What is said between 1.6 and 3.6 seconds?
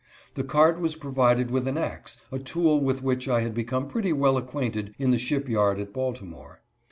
an ax, a tool with which I had